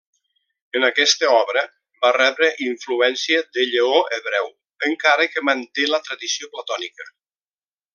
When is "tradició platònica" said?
6.11-7.13